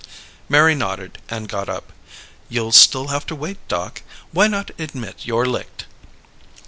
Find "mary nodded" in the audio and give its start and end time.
0.49-1.19